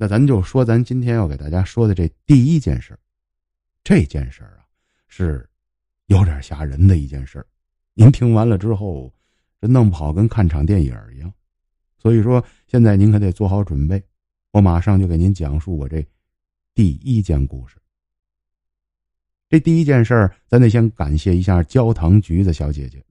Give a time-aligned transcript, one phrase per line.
[0.00, 2.96] 那咱就说咱今天要给大家说的这第一件事
[3.82, 4.64] 这件事啊
[5.08, 5.46] 是
[6.06, 7.44] 有点吓人的一件事
[7.94, 9.12] 您听完了之后，
[9.60, 11.32] 这弄不好跟看场电影一样。
[11.98, 14.00] 所以说，现在您可得做好准备，
[14.52, 16.06] 我马上就给您讲述我这
[16.76, 17.76] 第一件故事。
[19.48, 23.04] 这第一件事儿，咱得先感谢一下焦糖橘子小姐姐。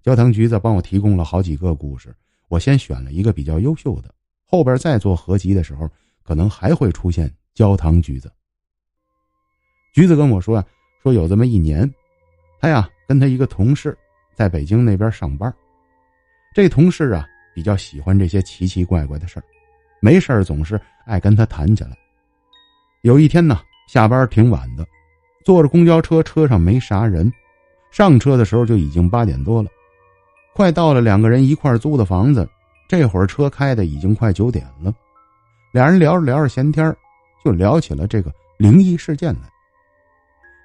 [0.00, 2.14] 焦糖橘子帮我提供了好几个故事，
[2.46, 5.90] 我先选了一个比较优秀的，后边再做合集的时候，
[6.30, 8.30] 可能还会出现焦糖橘子。
[9.92, 10.64] 橘子跟我说啊，
[11.02, 11.92] 说有这么一年，
[12.60, 13.98] 他呀跟他一个同事
[14.32, 15.52] 在北京那边上班，
[16.54, 19.44] 这同事啊比较喜欢这些奇奇怪怪的事儿，
[20.00, 21.98] 没事儿总是爱跟他谈起来。
[23.02, 24.86] 有一天呢，下班挺晚的，
[25.44, 27.28] 坐着公交车，车上没啥人，
[27.90, 29.68] 上车的时候就已经八点多了。
[30.54, 32.48] 快到了两个人一块租的房子，
[32.86, 34.94] 这会儿车开的已经快九点了。
[35.72, 36.94] 俩人聊着聊着闲天
[37.44, 39.40] 就聊起了这个灵异事件来。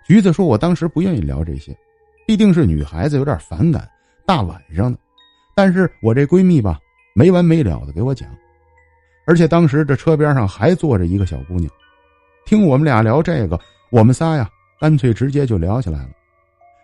[0.06, 1.76] 橘子说：“我当时不愿意聊这些，
[2.28, 3.90] 毕竟是女孩子，有点反感。
[4.26, 4.98] 大晚上的，
[5.56, 6.80] 但是我这闺蜜吧，
[7.14, 8.30] 没完没了的给我讲，
[9.26, 11.72] 而且当时这车边上还坐着一个小姑娘，
[12.46, 13.60] 听我们俩聊这个，
[13.92, 16.10] 我们仨呀，干脆直接就聊起来了。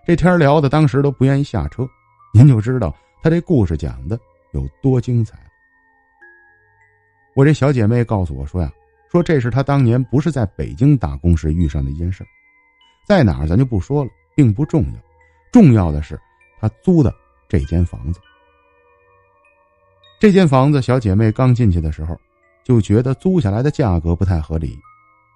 [0.06, 1.88] 这天聊的，当时都不愿意下车。”
[2.34, 4.18] 您就知道他这故事讲的
[4.52, 5.38] 有多精彩。
[7.34, 8.72] 我这小姐妹告诉我说呀，
[9.12, 12.26] 说这是她当年不是在北京打工时遇上的一件事，
[13.08, 15.00] 在哪儿咱就不说了，并不重要，
[15.52, 16.20] 重要的是
[16.60, 17.14] 她租的
[17.48, 18.20] 这间房子。
[20.20, 22.20] 这间房子，小姐妹刚进去的时候，
[22.64, 24.78] 就觉得租下来的价格不太合理，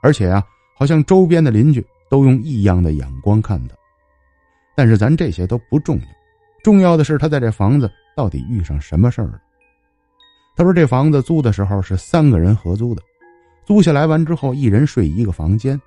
[0.01, 3.75] 而且啊，好像周边的邻居都用异样的眼光看她。
[4.75, 6.05] 但是咱这些都不重要。
[6.61, 9.41] 重要的是，她在这房子到底遇上什么事儿了？
[10.55, 13.01] 他说：“这房子租的时候是三个人合租的，
[13.65, 15.79] 租下来完之后，一人睡一个房间。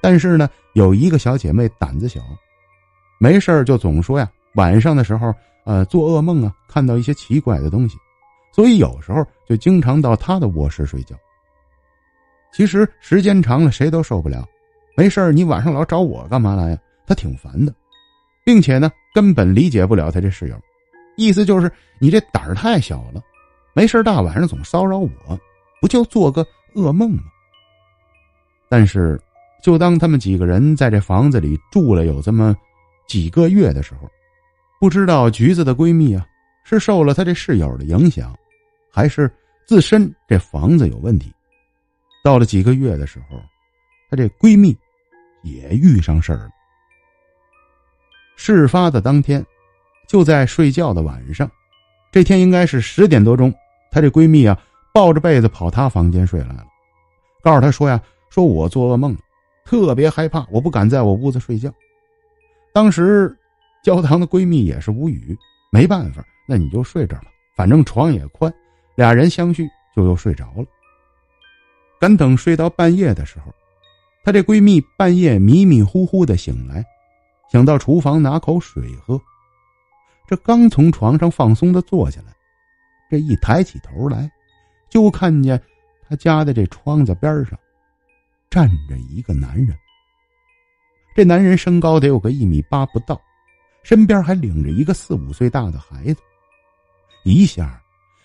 [0.00, 2.20] 但是呢，有一个小姐妹胆子小，
[3.18, 5.34] 没事就总说呀，晚上的时候，
[5.64, 7.96] 呃，做噩梦啊，看到一些奇怪的东西，
[8.52, 11.16] 所以有时候就经常到她的卧室睡觉。
[12.52, 14.46] 其实时间长了，谁都受不了。
[14.96, 16.78] 没事你晚上老找我干嘛来呀？
[17.06, 17.74] 他挺烦的。”
[18.44, 20.56] 并且呢，根本理解不了他这室友，
[21.16, 21.68] 意思就是
[21.98, 23.20] 你这胆儿太小了，
[23.76, 25.38] 没事大晚上总骚扰我，
[25.82, 26.42] 不就做个
[26.74, 27.24] 噩梦吗？
[28.70, 29.20] 但是，
[29.62, 32.56] 就当他们几个人在这房子里住了有这么
[33.06, 34.10] 几个月的时候，
[34.80, 36.26] 不知道橘子的闺蜜啊，
[36.64, 38.34] 是受了她这室友的影响，
[38.90, 39.30] 还是
[39.66, 41.30] 自身这房子有问题。
[42.24, 43.36] 到了几个月的时候，
[44.08, 44.74] 她这闺蜜
[45.42, 46.50] 也遇上事儿了。
[48.36, 49.44] 事发的当天，
[50.08, 51.50] 就在睡觉的晚上，
[52.10, 53.54] 这天应该是十点多钟，
[53.90, 54.58] 她这闺蜜啊
[54.92, 56.64] 抱着被子跑她房间睡来了，
[57.42, 59.18] 告诉她说呀，说我做噩梦了，
[59.64, 61.72] 特别害怕，我不敢在我屋子睡觉。
[62.72, 63.36] 当时，
[63.82, 65.36] 焦糖的闺蜜也是无语，
[65.70, 68.52] 没办法，那你就睡这儿吧，反正床也宽，
[68.94, 70.64] 俩人相续就又睡着了。
[71.98, 73.50] 敢等睡到半夜的时候，
[74.22, 76.84] 她这闺蜜半夜迷迷糊糊的醒来。
[77.50, 79.18] 想到厨房拿口水喝，
[80.26, 82.35] 这刚从床上放松的坐下来，
[83.10, 84.30] 这一抬起头来，
[84.88, 85.60] 就看见
[86.08, 87.58] 他家的这窗子边上
[88.50, 89.76] 站着一个男人。
[91.14, 93.20] 这男人身高得有个一米八不到，
[93.82, 96.20] 身边还领着一个四五岁大的孩子，
[97.24, 97.80] 一下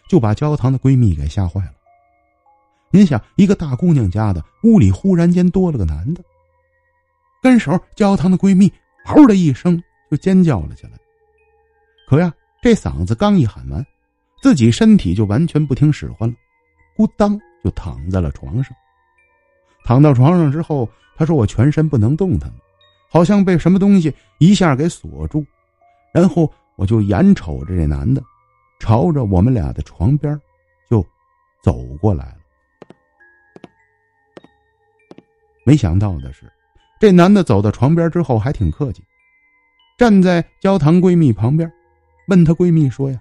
[0.10, 1.74] 就把焦糖的闺蜜给吓坏了。
[2.90, 6.22] 您想，一个大姑娘家的屋里忽然间多了个男的，
[7.42, 8.72] 跟手焦糖的闺蜜。
[9.04, 9.82] 嗷的一声，
[10.12, 10.92] 就尖叫了起来。
[12.08, 12.32] 可呀，
[12.62, 13.84] 这嗓子刚一喊完，
[14.42, 16.36] 自己身体就完全不听使唤了，
[16.98, 18.76] 咕当就躺在了床上。
[19.84, 22.58] 躺到床上之后，他说：“我全身不能动弹了，
[23.10, 25.46] 好像被什么东西一下给锁住。”
[26.14, 28.22] 然后我就眼瞅着这男的，
[28.80, 30.40] 朝着我们俩的床边
[30.90, 31.06] 就
[31.64, 32.38] 走过来了。
[35.64, 36.52] 没想到的是。
[37.00, 39.04] 这男的走到床边之后还挺客气，
[39.98, 41.72] 站在焦糖闺蜜旁边，
[42.28, 43.20] 问她闺蜜说：“呀，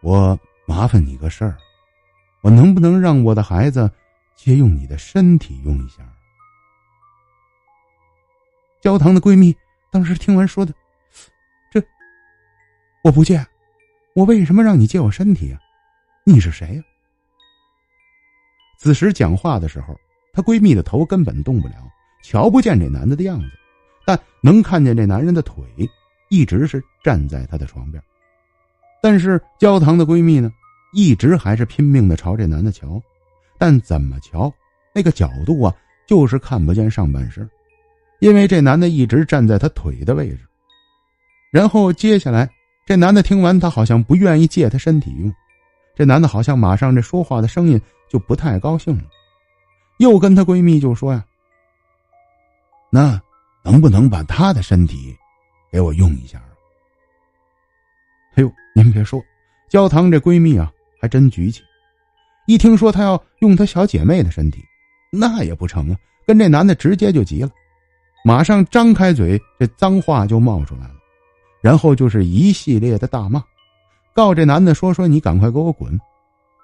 [0.00, 1.56] 我麻烦你个事儿，
[2.42, 3.90] 我能不能让我的孩子
[4.36, 5.98] 借用你的身体用一下？”
[8.80, 9.56] 焦糖的闺蜜
[9.90, 10.72] 当时听完说的
[11.72, 11.82] ：“这
[13.02, 13.44] 我不借，
[14.14, 15.60] 我为什么让你借我身体啊？
[16.24, 16.82] 你是谁呀？”
[18.78, 19.98] 此时讲话的时候。
[20.30, 21.74] 她闺蜜的头根本动不了，
[22.22, 23.50] 瞧不见这男的的样子，
[24.06, 25.64] 但能看见这男人的腿
[26.28, 28.00] 一直是站在她的床边。
[29.00, 30.52] 但是焦糖的闺蜜呢，
[30.92, 33.00] 一直还是拼命的朝这男的瞧，
[33.56, 34.52] 但怎么瞧
[34.94, 35.74] 那个角度啊，
[36.06, 37.48] 就是看不见上半身，
[38.18, 40.40] 因为这男的一直站在她腿的位置。
[41.50, 42.50] 然后接下来，
[42.84, 45.32] 这男的听完，他好像不愿意借他身体用。
[45.94, 49.04] 这男的好像马上这说话的声音就不太高兴了，
[49.98, 51.24] 又跟她闺蜜就说呀
[52.90, 53.20] ：“那
[53.64, 55.16] 能不能把他的身体
[55.70, 56.42] 给我用一下？”
[58.38, 59.20] 哎呦，您别说，
[59.68, 61.60] 焦糖这闺蜜啊还真举起。
[62.46, 64.62] 一听说她要用她小姐妹的身体，
[65.10, 67.50] 那也不成啊，跟这男的直接就急了，
[68.24, 70.94] 马上张开嘴，这脏话就冒出来了。
[71.60, 73.42] 然后就是一系列的大骂，
[74.14, 75.98] 告这男的说：“说你赶快给我滚，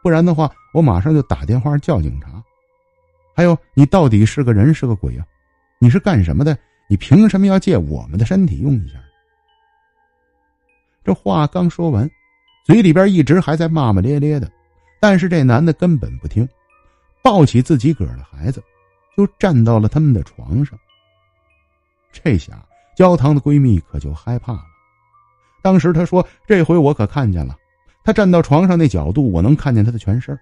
[0.00, 2.40] 不然的话，我马上就打电话叫警察。
[3.34, 5.26] 还有，你到底是个人是个鬼啊？
[5.80, 6.56] 你是干什么的？
[6.88, 8.94] 你凭什么要借我们的身体用一下？”
[11.04, 12.10] 这话刚说完，
[12.64, 14.50] 嘴里边一直还在骂骂咧咧的，
[15.00, 16.48] 但是这男的根本不听，
[17.22, 18.62] 抱起自己个儿的孩子，
[19.16, 20.78] 就站到了他们的床上。
[22.10, 22.64] 这下
[22.96, 24.64] 焦糖的闺蜜可就害怕了。
[25.62, 27.56] 当时她说：“这回我可看见了，
[28.04, 30.38] 他站到床上那角度，我能看见他的全身。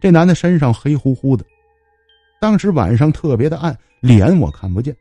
[0.00, 1.44] 这男的身上黑乎乎的，
[2.40, 4.94] 当时晚上特别的暗，脸我看不见，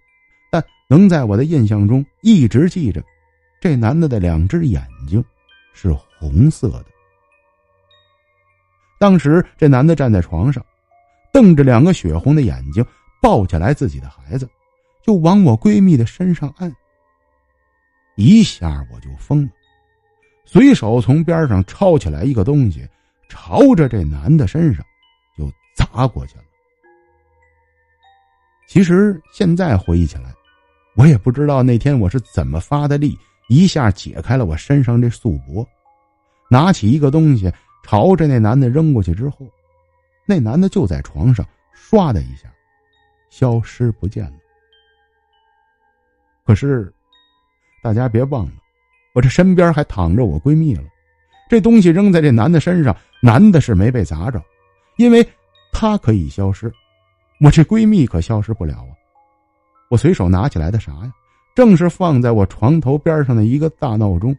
[0.51, 3.03] 但能在我的印象中一直记着，
[3.63, 5.23] 这男的的两只眼睛
[5.71, 6.85] 是红色的。
[8.99, 10.61] 当时这男的站在床上，
[11.31, 12.85] 瞪着两个血红的眼睛，
[13.21, 14.49] 抱起来自己的孩子，
[15.01, 16.69] 就往我闺蜜的身上按。”
[18.17, 19.49] 一下我就疯了，
[20.43, 22.85] 随手从边上抄起来一个东西，
[23.29, 24.85] 朝着这男的身上
[25.37, 26.43] 就砸过去了。
[28.67, 30.33] 其实现在回忆起来，
[30.97, 33.17] 我也不知道那天我是怎么发的力，
[33.53, 35.65] 一下解开了我身上这束缚，
[36.49, 37.51] 拿起一个东西
[37.83, 39.45] 朝着那男的扔过去之后，
[40.25, 41.45] 那男的就在床上
[41.75, 42.51] 唰的一下
[43.29, 44.33] 消失不见了。
[46.45, 46.93] 可是。
[47.83, 48.53] 大家别忘了，
[49.13, 50.85] 我这身边还躺着我闺蜜了。
[51.49, 54.41] 这东西扔在这男的身上，男的是没被砸着，
[54.95, 55.21] 因为
[55.73, 56.73] 他可以消失，
[57.41, 58.95] 我这闺蜜可消失不了啊。
[59.89, 61.11] 我随手拿起来的啥呀？
[61.55, 64.35] 正是放在我床头边上的一个大闹钟，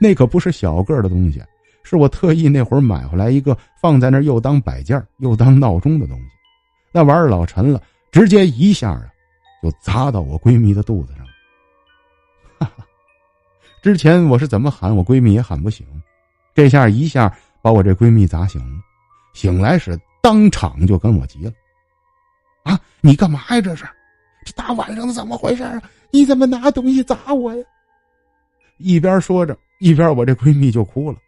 [0.00, 1.42] 那可不是小个的东西，
[1.82, 6.24] 是我特意那会儿买回来一个放在那儿又当摆件又当闹钟的东西。
[6.92, 7.82] 那玩意儿老沉了，
[8.12, 9.02] 直接一下啊，
[9.62, 11.26] 就砸到我闺蜜的肚子上。
[12.58, 12.86] 哈哈，
[13.82, 15.86] 之前我是怎么喊我闺蜜也喊不醒，
[16.54, 18.80] 这下一下把我这闺蜜砸醒了，
[19.34, 21.52] 醒来时当场就跟我急了
[22.64, 23.60] ：“啊，你干嘛呀？
[23.60, 23.84] 这是，
[24.44, 25.82] 这大晚上的怎么回事啊？
[26.10, 27.64] 你怎么拿东西砸我呀？”
[28.78, 31.18] 一边说着，一边我这闺蜜就哭了，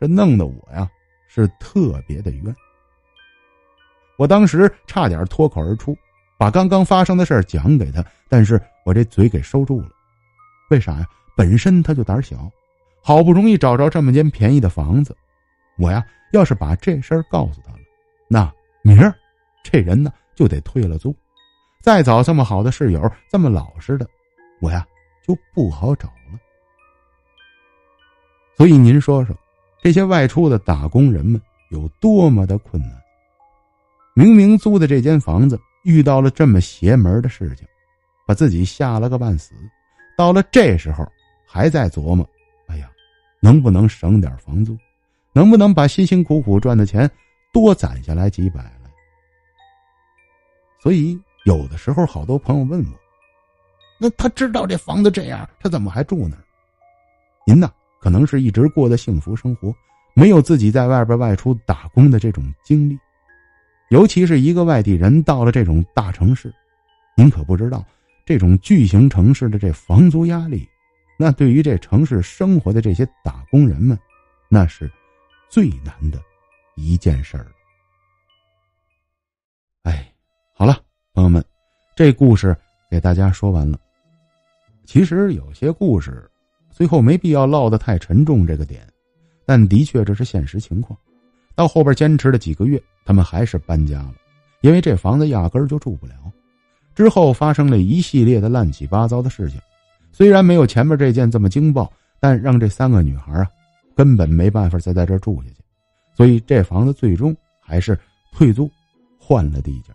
[0.00, 0.88] 这弄得我呀
[1.28, 2.56] 是特别的冤。
[4.16, 5.96] 我当时差点脱口而出，
[6.38, 9.88] 把刚刚发生的事讲给她，但是我这嘴给收住了。
[10.70, 11.06] 为啥呀？
[11.36, 12.48] 本身他就胆小，
[13.02, 15.16] 好不容易找着这么间便宜的房子，
[15.78, 17.78] 我呀，要是把这事儿告诉他了，
[18.28, 18.52] 那
[18.82, 19.12] 明儿
[19.64, 21.12] 这人呢就得退了租。
[21.84, 24.08] 再找这么好的室友，这么老实的，
[24.62, 24.86] 我呀
[25.22, 26.40] 就不好找了。
[28.56, 29.36] 所以您说说，
[29.82, 31.38] 这些外出的打工人们
[31.68, 32.92] 有多么的困难？
[34.14, 37.68] 明明租的这间房子遇到了这么邪门的事情，
[38.26, 39.52] 把自己吓了个半死。
[40.16, 41.06] 到了这时候，
[41.46, 42.26] 还在琢磨：
[42.66, 42.90] 哎呀，
[43.40, 44.74] 能不能省点房租？
[45.34, 47.10] 能不能把辛辛苦苦赚的钱
[47.52, 48.90] 多攒下来几百来？
[50.80, 52.98] 所以有的时候，好多朋友问我
[53.98, 56.42] ：“那他知道这房子这样，他怎么还住那儿？”
[57.46, 57.70] 您呢，
[58.00, 59.74] 可能是一直过的幸福生活，
[60.14, 62.98] 没有自己在外边外出打工的这种经历。
[63.90, 66.52] 尤其是一个外地人到了这种大城市，
[67.16, 67.84] 您可不知道。
[68.24, 70.66] 这种巨型城市的这房租压力，
[71.18, 73.98] 那对于这城市生活的这些打工人们，
[74.48, 74.90] 那是
[75.50, 76.18] 最难的
[76.74, 77.46] 一件事儿。
[79.82, 80.10] 哎，
[80.54, 80.80] 好了，
[81.14, 81.42] 朋友们，
[81.94, 82.56] 这故事
[82.90, 83.78] 给大家说完了。
[84.84, 86.28] 其实有些故事
[86.72, 88.84] 最后没必要唠得太沉重这个点，
[89.46, 90.98] 但的确这是现实情况。
[91.54, 94.14] 到后边坚持了几个月，他们还是搬家了，
[94.62, 96.14] 因为这房子压根儿就住不了。
[96.96, 99.60] 之后发生了一系列的乱七八糟的事情，
[100.10, 103.48] 虽然没有前面这件这么惊爆，但让这三个女孩啊，
[103.94, 105.56] 根本没办法再在这住下去，
[106.16, 107.96] 所以这房子最终还是
[108.32, 108.68] 退租，
[109.16, 109.92] 换了地界。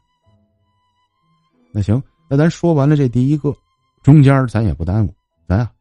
[1.72, 3.56] 那行，那咱说完了这第一个，
[4.02, 5.14] 中间咱也不耽误，
[5.48, 5.72] 咱啊，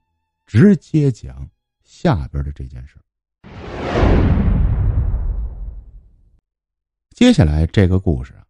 [0.47, 1.49] 直接讲
[1.83, 2.97] 下边的这件事。
[7.15, 8.45] 接下来这个故事啊，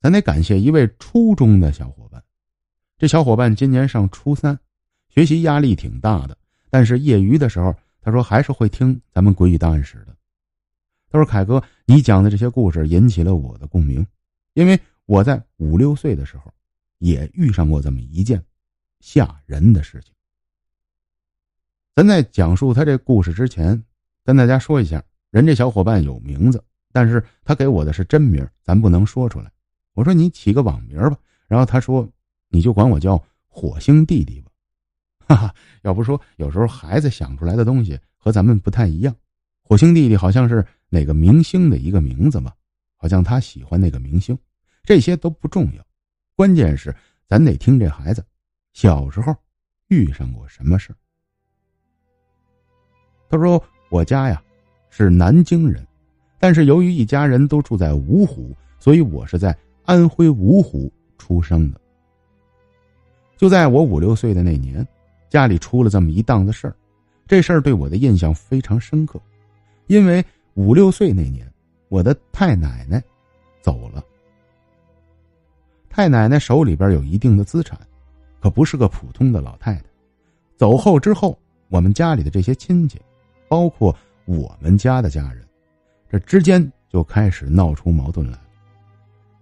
[0.00, 2.22] 咱得感谢一位初中的小伙伴。
[2.98, 4.58] 这小伙伴今年上初三，
[5.08, 6.36] 学习压力挺大的，
[6.70, 10.16] 但是业余的时候，他说还是会听咱们《诡异档案室》的。
[11.08, 14.06] 他说：“凯哥，你讲的这些故事引起了我的共鸣，
[14.54, 16.52] 因为我在五六岁的时候，
[17.00, 18.42] 也遇上过这么一件
[19.00, 20.14] 吓人的事情。”
[21.96, 23.82] 咱在讲述他这故事之前，
[24.24, 29.50] 跟大家说一下，人这小伙伴有名字，但是他给我的是真名，咱不能说出来。
[29.94, 32.08] 我说你起个网名吧，然后他说
[32.48, 34.50] 你就管我叫火星弟弟吧。
[35.26, 39.14] 哈哈，要不说有时候孩子想出来的东西和咱们不太一样。
[39.62, 42.54] 火星弟弟好像是哪个明星的一个名字吧？
[42.96, 44.38] 好像他喜欢那个明星，
[44.82, 45.86] 这些都不重要，
[46.40, 46.94] 关键是
[47.28, 48.24] 咱得听这孩子
[48.72, 49.36] 小时候
[49.88, 50.90] 遇上过什么事
[53.28, 54.42] 他说：“我家呀
[54.88, 55.86] 是南京人，
[56.38, 59.54] 但是由于一家人都住在芜湖，所以我是在
[59.84, 61.78] 安徽芜湖出生的。
[63.36, 64.88] 就在我五六岁的那年，
[65.28, 66.74] 家里出了这么一档子事儿，
[67.28, 69.20] 这事儿对我的印象非常深刻。”
[69.88, 71.46] 因为五六岁那年，
[71.90, 72.98] 我的太奶奶
[73.60, 74.02] 走了。
[75.90, 77.78] 太奶奶手里边有一定的资产，
[78.40, 79.84] 可不是个普通的老太太。
[80.56, 81.36] 走后之后，
[81.68, 82.98] 我们家里的这些亲戚，
[83.48, 83.94] 包括
[84.24, 85.44] 我们家的家人，
[86.08, 88.38] 这之间就开始闹出矛盾来。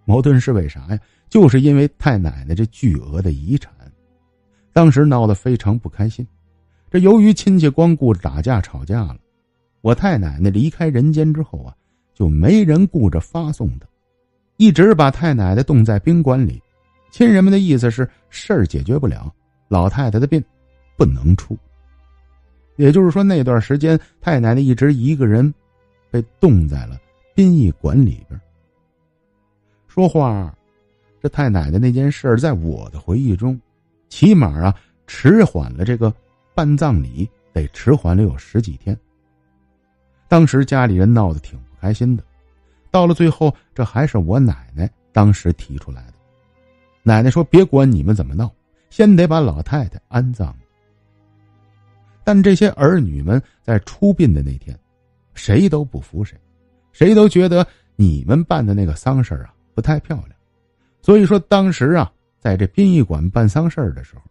[0.07, 0.99] 矛盾是为啥呀？
[1.29, 3.71] 就是因为太奶奶这巨额的遗产，
[4.73, 6.27] 当时闹得非常不开心。
[6.91, 9.19] 这由于亲戚光顾着打架吵架了。
[9.83, 11.77] 我太奶奶离开人间之后啊，
[12.15, 13.87] 就没人顾着发送的，
[14.59, 16.63] 一直把太奶奶冻在宾馆里。
[17.11, 19.33] 亲人们的意思是事儿解决不了，
[19.69, 20.45] 老太太的病
[20.97, 21.57] 不能出。
[22.77, 25.53] 也就是说，那段时间太奶奶一直一个人
[26.11, 27.01] 被冻在了
[27.35, 28.39] 殡仪馆里边。
[29.87, 30.55] 说话，
[31.23, 33.59] 这太奶奶那件事在我的回忆中，
[34.09, 34.75] 起码啊
[35.07, 36.13] 迟缓了这个
[36.55, 38.97] 办葬礼，得迟缓了有十几天。
[40.29, 42.23] 当时家里人闹得挺不开心的，
[42.91, 46.15] 到了最后，这还是我奶奶当时提出来的。
[47.03, 48.51] 奶奶说：“别管你们怎么闹，
[48.91, 50.55] 先得把老太太安葬。”
[52.25, 54.79] 但这些儿女们在出殡的那天，
[55.33, 56.39] 谁都不服谁，
[56.93, 57.67] 谁都觉得
[57.97, 60.31] 你们办的那个丧事啊不太漂亮。
[61.01, 64.23] 所以说，当时啊，在这殡仪馆办丧事的时候，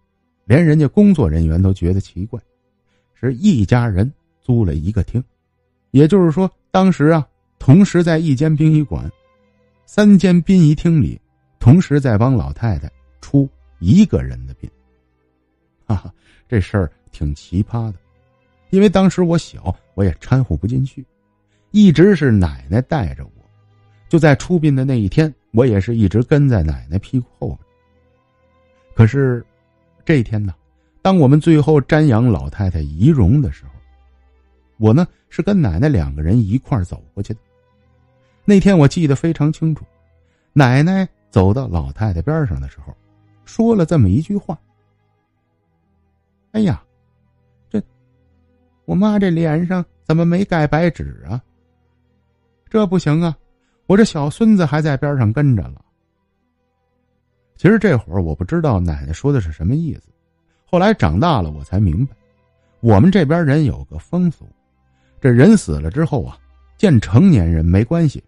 [0.45, 2.39] 连人家工作人员都觉得奇怪，
[3.15, 4.11] 是一家人
[4.41, 5.23] 租了一个厅。
[5.89, 7.27] 也就是说，当时啊，
[7.67, 9.11] 同时在一间殡仪馆、
[9.85, 11.19] 三间殡仪厅里，
[11.59, 13.45] 同时在帮老太太出
[13.79, 14.71] 一个人的殡。
[15.85, 16.13] 哈哈，
[16.47, 17.99] 这事儿挺奇葩的，
[18.69, 21.05] 因为当时我小，我也掺和不进去，
[21.71, 23.31] 一直是奶奶带着我。
[24.07, 27.59] 就在出殡的那一天，我也是一直跟在奶奶屁股后面。
[28.95, 29.45] 可是，
[30.05, 30.55] 这一天呢，
[31.01, 33.71] 当我们最后瞻仰老太太遗容的时候。
[34.77, 37.39] 我呢是跟奶奶两个人一块走过去的。
[38.49, 39.83] 那天我记得非常清楚，
[40.53, 42.95] 奶奶走到老太太边上的时候，
[43.43, 44.57] 说了这么一句话
[46.53, 46.81] ：“哎呀，
[47.69, 47.83] 这
[48.85, 51.43] 我妈这脸上怎么没盖白纸啊？
[52.69, 53.37] 这不行啊！
[53.85, 55.83] 我这小孙子还在边上跟着了。”
[57.57, 60.03] 其实这会儿我不知道奶奶说的是什么意思，
[60.65, 62.15] 后来长大了我才明白，
[62.79, 64.47] 我们这边人有个风俗。
[65.19, 66.39] 这人死了之后啊，
[66.77, 68.23] 见成年人没关系，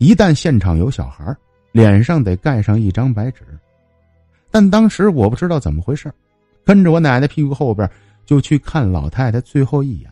[0.00, 1.36] 一旦现场有小孩，
[1.72, 3.42] 脸上得盖上一张白纸。
[4.50, 6.10] 但当时我不知道怎么回事，
[6.64, 7.88] 跟着我奶奶屁股后边
[8.24, 10.10] 就去看老太太最后一眼。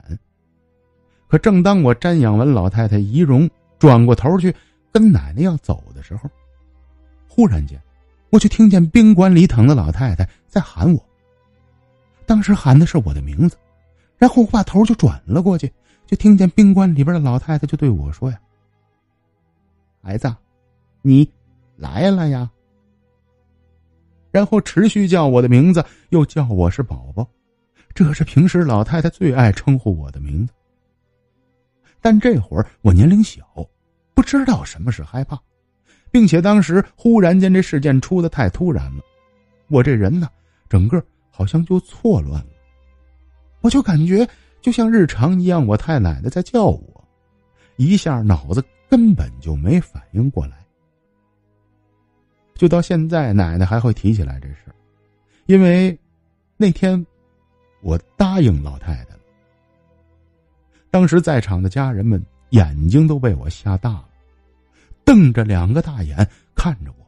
[1.26, 4.54] 可正当我瞻仰完老太太遗容，转过头去
[4.92, 6.28] 跟奶奶要走的时候，
[7.26, 7.80] 忽然间，
[8.28, 11.02] 我就听见宾馆里躺的老太太在喊我。
[12.26, 13.56] 当时喊的是我的名字，
[14.18, 15.72] 然后我把头就转了过去。
[16.06, 18.38] 就听见宾馆里边的老太太就对我说：“呀，
[20.02, 20.34] 孩子，
[21.02, 21.28] 你
[21.76, 22.50] 来了呀。”
[24.30, 27.28] 然后持续叫我的名字，又叫我是宝宝，
[27.94, 30.52] 这是平时老太太最爱称呼我的名字。
[32.00, 33.44] 但这会儿我年龄小，
[34.14, 35.38] 不知道什么是害怕，
[36.10, 39.02] 并且当时忽然间这事件出的太突然了，
[39.68, 40.28] 我这人呢，
[40.68, 42.52] 整个好像就错乱了，
[43.60, 44.28] 我就感觉。
[44.60, 47.04] 就像日常一样，我太奶奶在叫我，
[47.76, 50.56] 一下脑子根本就没反应过来。
[52.54, 54.56] 就到现在，奶奶还会提起来这事
[55.46, 55.96] 因为
[56.56, 57.06] 那天
[57.82, 59.20] 我答应老太太了。
[60.90, 64.08] 当时在场的家人们眼睛都被我吓大了，
[65.04, 67.06] 瞪着两个大眼看着我。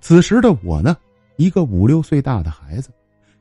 [0.00, 0.96] 此时的我呢，
[1.36, 2.90] 一个五六岁大的孩子，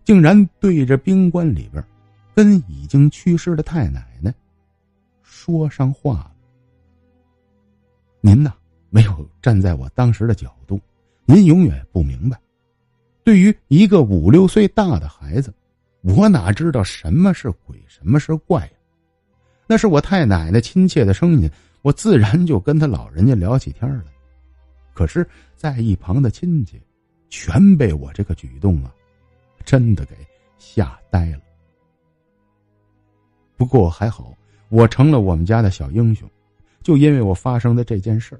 [0.05, 1.83] 竟然对着冰棺里边，
[2.33, 4.33] 跟已经去世的太奶奶
[5.21, 6.31] 说上话了。
[8.21, 8.53] 您呢，
[8.89, 10.79] 没有站在我当时的角度，
[11.25, 12.39] 您永远不明白。
[13.23, 15.53] 对于一个五六岁大的孩子，
[16.01, 18.71] 我哪知道什么是鬼，什么是怪呀？
[19.67, 21.49] 那是我太奶奶亲切的声音，
[21.81, 24.03] 我自然就跟他老人家聊起天来。
[24.93, 26.81] 可是，在一旁的亲戚，
[27.29, 28.93] 全被我这个举动啊，
[29.63, 30.15] 真的给
[30.57, 31.41] 吓呆了。
[33.55, 34.33] 不过还好，
[34.69, 36.29] 我成了我们家的小英雄。
[36.89, 38.35] 就因为我发生的这件事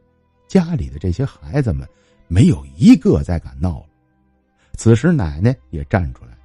[0.48, 1.88] 家里的这些孩子们
[2.27, 3.86] 没有一个再敢闹了。
[4.74, 6.36] 此时奶奶也站出来，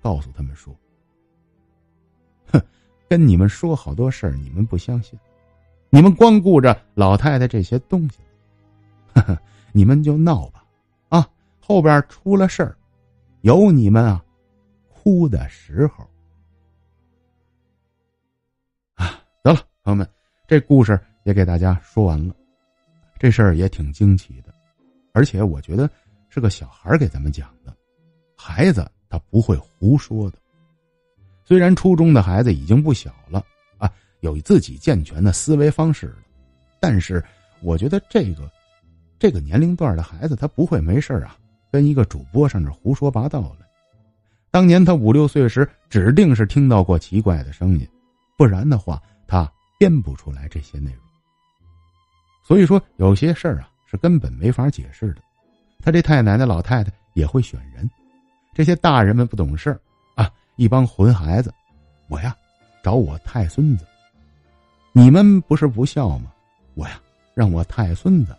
[0.00, 0.74] 告诉他们说
[2.50, 2.58] ：“哼，
[3.10, 5.18] 跟你们说好多事儿，你们不相信，
[5.90, 8.20] 你们光顾着老太太这些东西，
[9.12, 9.38] 呵呵，
[9.72, 10.64] 你们就闹吧，
[11.10, 11.28] 啊，
[11.60, 12.74] 后边出了事儿，
[13.42, 14.24] 有你们啊，
[14.88, 16.08] 哭的时候。
[18.94, 20.08] 啊，得了，朋友们。”
[20.48, 22.34] 这故事也给大家说完了，
[23.18, 24.54] 这事儿也挺惊奇的，
[25.12, 25.86] 而且我觉得
[26.30, 27.76] 是个小孩给咱们讲的，
[28.34, 30.38] 孩子他不会胡说的。
[31.44, 33.44] 虽然初中的孩子已经不小了
[33.76, 36.22] 啊，有自己健全的思维方式了，
[36.80, 37.22] 但是
[37.60, 38.50] 我觉得这个
[39.18, 41.36] 这个年龄段的孩子他不会没事啊，
[41.70, 43.66] 跟一个主播上这胡说八道来。
[44.50, 47.86] 当年他五六岁时，指定是听到过奇怪的声音，
[48.38, 49.46] 不然的话他。
[49.80, 51.07] 编不出来这些内容，
[52.42, 55.22] 所以说有些事儿啊是根本没法解释的。
[55.80, 57.88] 他这太奶奶、老太太也会选人，
[58.54, 59.80] 这些大人们不懂事儿
[60.14, 61.52] 啊，一帮混孩子。
[62.08, 62.34] 我呀，
[62.82, 63.86] 找我太孙子，
[64.92, 66.32] 你们不是不孝吗？
[66.74, 67.00] 我呀，
[67.34, 68.34] 让我太孙子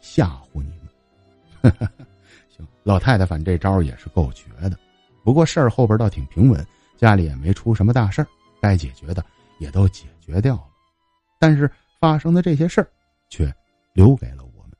[0.00, 0.72] 吓唬你
[1.62, 1.72] 们。
[2.54, 4.78] 行，老太太反这招也是够绝的。
[5.24, 6.64] 不过事儿后边倒挺平稳，
[6.96, 8.26] 家里也没出什么大事儿，
[8.60, 9.24] 该解决的
[9.58, 10.68] 也都解决掉了。
[11.40, 12.88] 但是发生的这些事儿，
[13.28, 13.52] 却
[13.92, 14.72] 留给了我们。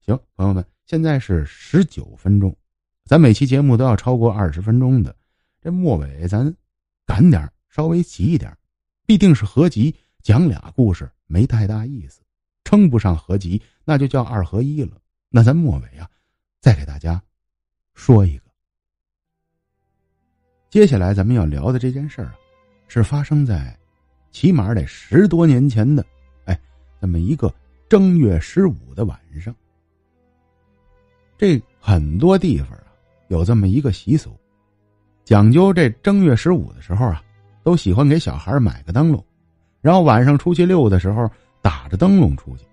[0.00, 2.56] 行，朋友们，现在是十九分钟，
[3.04, 5.14] 咱每期节目都要超过二十分钟的，
[5.60, 6.54] 这末尾咱
[7.06, 8.56] 赶点稍微急一点，
[9.06, 12.20] 必定是合集，讲俩故事没太大意思，
[12.64, 15.00] 称不上合集，那就叫二合一了。
[15.28, 16.08] 那咱末尾啊，
[16.60, 17.22] 再给大家
[17.94, 18.44] 说一个。
[20.70, 22.36] 接下来咱们要聊的这件事儿啊，
[22.88, 23.76] 是发生在。
[24.30, 26.04] 起码得十多年前的，
[27.00, 27.52] 那，么一个
[27.88, 29.54] 正月十五的晚上，
[31.36, 32.84] 这很多地方啊
[33.28, 34.30] 有这么一个习俗，
[35.24, 37.22] 讲究这正月十五的时候啊，
[37.62, 39.24] 都喜欢给小孩买个灯笼，
[39.80, 41.30] 然后晚上出去溜的时候
[41.62, 42.64] 打着灯笼出去。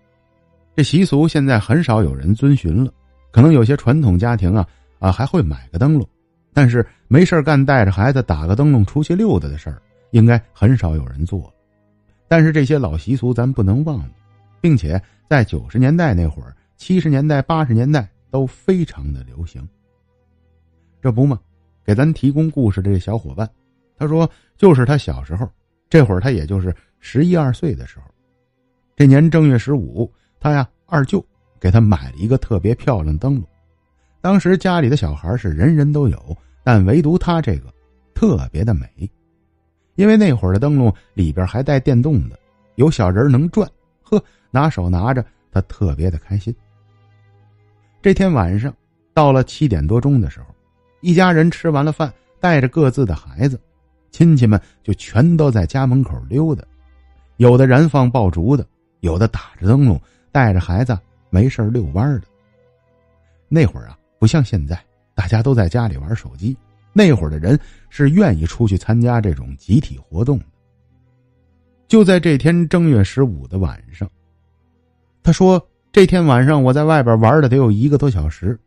[0.76, 2.92] 这习俗现在很少有人遵循了，
[3.32, 4.68] 可能有些传统家庭啊
[5.00, 6.08] 啊还会买个灯笼，
[6.54, 9.82] 但是没事干带着孩子打个灯笼出去溜达的事儿。
[10.12, 11.54] 应该很少有人做了，
[12.28, 14.12] 但是这些老习俗咱不能忘了，
[14.60, 19.68] 并且在九十年代那会儿、七十年代、八十年代都非常的流行。
[21.02, 21.40] 这不嘛，
[21.84, 23.50] 给咱提供故事的这小伙伴，
[23.98, 25.48] 他说就是他小时候，
[25.90, 28.06] 这会儿他也就是十一二岁的时候，
[28.96, 31.24] 这年正月十五，他呀二舅
[31.60, 33.44] 给他买了一个特别漂亮灯笼，
[34.20, 37.72] 当时家里的小孩是人人都有，但唯独他这个
[38.16, 38.88] 特别的美。
[39.96, 42.38] 因为那会儿的灯笼里边还带电动的，
[42.76, 43.70] 有小人能转，
[44.04, 46.54] 呵，拿手拿着，他特别的开心。
[48.02, 48.74] 这天晚上
[49.14, 50.48] 到了七点多钟的时候，
[51.02, 53.60] 一家人吃完了饭，带着各自的孩子，
[54.12, 56.64] 亲戚们就全都在家门口溜达，
[57.38, 58.66] 有的燃放爆竹的，
[59.00, 60.00] 有的打着灯笼，
[60.32, 60.98] 带着孩子
[61.30, 62.28] 没事遛弯的。
[63.48, 64.78] 那会儿啊，不像现在，
[65.14, 66.56] 大家都在家里玩手机。
[66.98, 70.46] 那会儿的人是愿意出去参加这种集体活动的。
[71.90, 74.10] 就在这天正月十五的晚上，
[75.22, 78.58] 他说：“这天晚上我在外边玩了得有一个多小时，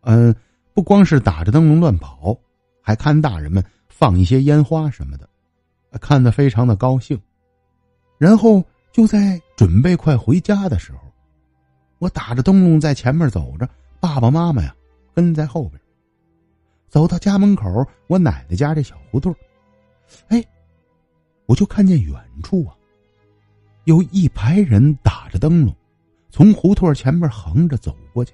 [0.00, 0.34] 嗯，
[0.72, 2.34] 不光是打着灯笼乱跑，
[2.80, 5.28] 还看大人们放一些烟花什么的，
[6.00, 7.20] 看得非常的高兴。
[8.16, 11.00] 然后就在准备快回家的时候，
[11.98, 13.68] 我打着灯笼在前面走着，
[14.00, 14.74] 爸爸妈妈呀
[15.14, 15.78] 跟在后边。”
[16.88, 19.34] 走到家门口，我奶奶家这小胡同
[20.28, 20.44] 哎，
[21.46, 22.76] 我就看见远处啊，
[23.84, 25.74] 有一排人打着灯笼，
[26.30, 28.32] 从胡同前面横着走过去。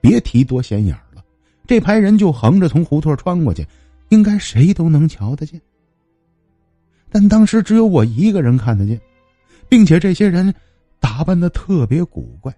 [0.00, 1.24] 别提多显眼了，
[1.66, 3.66] 这排人就横着从胡同穿过去，
[4.08, 5.60] 应该谁都能瞧得见。
[7.10, 9.00] 但当时只有我一个人看得见，
[9.68, 10.52] 并且这些人
[10.98, 12.52] 打扮的特别古怪，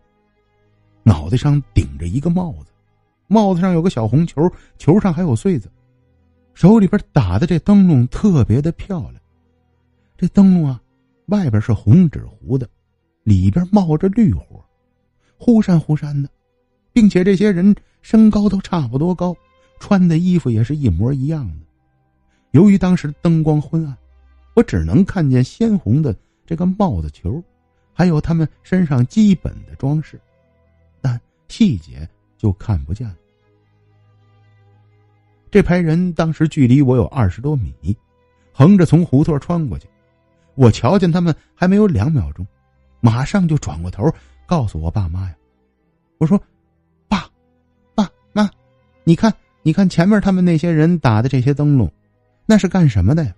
[1.02, 2.72] 脑袋上顶着一个帽子，
[3.26, 5.70] 帽子上有个小红球，球上还有穗子，
[6.54, 9.14] 手里边打的这灯笼特别的漂亮。
[10.16, 10.80] 这灯笼啊，
[11.26, 12.68] 外边是红纸糊的，
[13.24, 14.64] 里边冒着绿火，
[15.38, 16.28] 忽闪忽闪的，
[16.92, 19.36] 并且这些人身高都差不多高，
[19.78, 21.66] 穿的衣服也是一模一样的。
[22.52, 23.94] 由于当时灯光昏暗，
[24.54, 27.42] 我只能看见鲜红的这个帽子球，
[27.92, 30.18] 还有他们身上基本的装饰，
[31.02, 33.16] 但细节就看不见了。
[35.50, 37.96] 这排人当时距离我有二十多米，
[38.52, 39.88] 横着从胡同穿过去。
[40.54, 42.46] 我瞧见他们还没有两秒钟，
[43.00, 44.10] 马上就转过头
[44.46, 45.36] 告诉我爸妈呀
[46.18, 46.40] ：“我说，
[47.08, 47.28] 爸，
[47.94, 48.50] 爸妈，
[49.04, 51.90] 你看，你看前面他们那些人打的这些灯笼，
[52.46, 53.34] 那是干什么的呀？”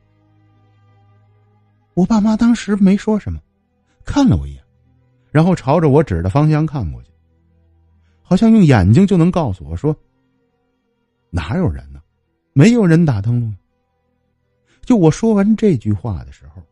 [1.95, 3.41] 我爸妈当时没说什么，
[4.05, 4.63] 看了我一眼，
[5.33, 7.11] 然后朝着我指的方向看过去，
[8.29, 9.97] 好像用眼睛就能告诉我说
[11.33, 11.99] ：“哪有人呢？
[12.53, 13.57] 没有人打灯笼。”
[14.85, 16.63] 就我说完这句话的时候。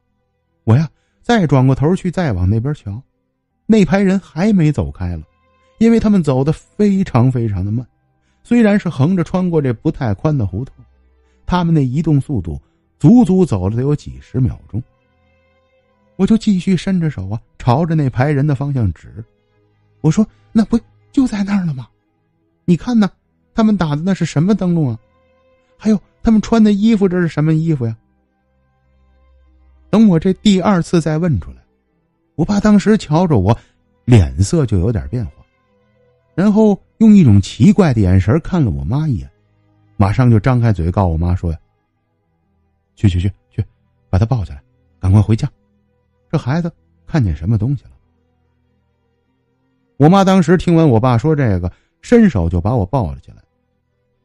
[0.64, 0.86] 我呀，
[1.22, 3.02] 再转过头去，再往那边瞧，
[3.64, 5.22] 那排人还没走开了，
[5.78, 7.86] 因为他们走的非常非常的慢，
[8.42, 10.76] 虽然是横着穿过这不太宽的胡同，
[11.46, 12.60] 他们那移动速度
[12.98, 14.82] 足足走了得有几十秒钟。
[16.16, 19.24] 我就继续伸着手啊，朝着那排人的方向指，
[20.02, 20.78] 我说：“那不
[21.16, 21.88] 就在那儿了吗？
[22.66, 23.10] 你看呢，
[23.54, 24.98] 他们打的那是什么灯笼啊？
[25.78, 27.96] 还有他们穿的衣服，这是什么衣服呀？”
[29.88, 31.56] 等我这第二次再问出来，
[32.34, 33.58] 我爸当时瞧着我，
[34.04, 35.32] 脸色就有点变化，
[36.34, 39.30] 然后用一种奇怪的眼神看了我妈一眼，
[39.96, 41.58] 马上就张开嘴告我妈说：“呀，
[42.94, 43.64] 去去去去，
[44.10, 44.62] 把他抱起来，
[45.00, 45.50] 赶快回家。
[46.30, 46.70] 这孩子
[47.06, 47.92] 看见什么东西了？”
[49.96, 53.38] 我妈当时听完我爸说这个，伸手就把我抱了起来，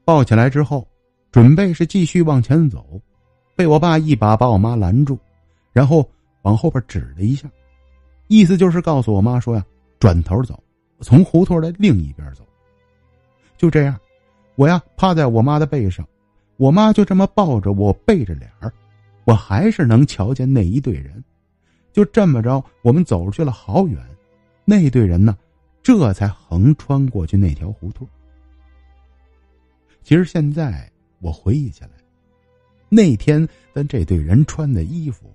[0.04, 0.86] 抱起来之后，
[1.32, 3.00] 准备是继续往前走，
[3.56, 5.18] 被我爸一把把我妈拦住。
[5.72, 6.06] 然后
[6.42, 7.50] 往后边指了一下，
[8.28, 9.66] 意思就是告诉我妈说呀
[9.98, 10.62] ：“转头走，
[11.00, 12.46] 从胡同的另一边走。”
[13.58, 13.98] 就这样，
[14.56, 16.06] 我呀趴在我妈的背上，
[16.58, 18.74] 我妈就这么抱着我，背着脸儿，
[19.24, 21.24] 我还是能瞧见那一队人。
[21.94, 23.98] 就这么着，我们走出去了好远，
[24.66, 25.38] 那队人呢，
[25.84, 28.08] 这才横穿过去那条胡同。
[30.04, 30.90] 其实现在
[31.20, 31.92] 我回忆起来，
[32.90, 35.32] 那天的这队人穿的衣服。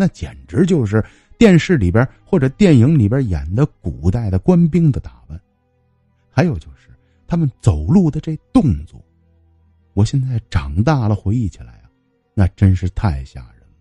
[0.00, 1.04] 那简直就是
[1.36, 5.40] 电视里边或者电影里边演的古代的官兵的打扮，
[6.30, 6.88] 还有就是
[7.26, 9.04] 他们走路的这动作，
[9.94, 11.90] 我现在长大了回忆起来啊，
[12.32, 13.76] 那真是太吓人了。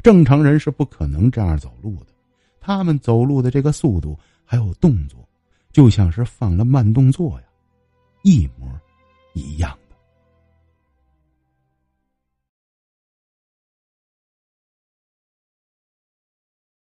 [0.00, 2.12] 正常人是不可能这样走路的，
[2.60, 4.16] 他们走路的这个速度
[4.50, 5.24] 还有动作，
[5.70, 7.46] 就像是放了慢动作呀，
[8.22, 8.68] 一模
[9.32, 9.78] 一样。